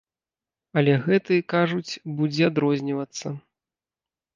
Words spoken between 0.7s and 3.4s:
Але гэты, кажуць, будзе адрознівацца.